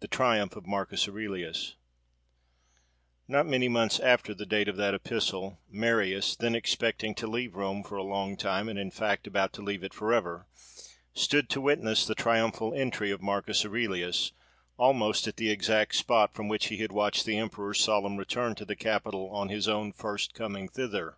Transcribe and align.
THE 0.00 0.06
TRIUMPH 0.08 0.54
OF 0.54 0.66
MARCUS 0.66 1.08
AURELIUS 1.08 1.76
Not 3.26 3.46
many 3.46 3.70
months 3.70 3.98
after 4.00 4.34
the 4.34 4.44
date 4.44 4.68
of 4.68 4.76
that 4.76 4.92
epistle, 4.92 5.60
Marius, 5.66 6.36
then 6.36 6.54
expecting 6.54 7.14
to 7.14 7.26
leave 7.26 7.56
Rome 7.56 7.82
for 7.82 7.96
a 7.96 8.02
long 8.02 8.36
time, 8.36 8.68
and 8.68 8.78
in 8.78 8.90
fact 8.90 9.26
about 9.26 9.54
to 9.54 9.62
leave 9.62 9.82
it 9.82 9.94
for 9.94 10.12
ever, 10.12 10.46
stood 11.14 11.48
to 11.48 11.60
witness 11.62 12.04
the 12.04 12.14
triumphal 12.14 12.74
entry 12.74 13.10
of 13.10 13.22
Marcus 13.22 13.64
Aurelius, 13.64 14.32
almost 14.76 15.26
at 15.26 15.38
the 15.38 15.48
exact 15.48 15.94
spot 15.94 16.34
from 16.34 16.48
which 16.48 16.66
he 16.66 16.76
had 16.76 16.92
watched 16.92 17.24
the 17.24 17.38
emperor's 17.38 17.80
solemn 17.80 18.18
return 18.18 18.54
to 18.56 18.66
the 18.66 18.76
capital 18.76 19.30
on 19.30 19.48
his 19.48 19.68
own 19.68 19.94
first 19.94 20.34
coming 20.34 20.68
thither. 20.68 21.16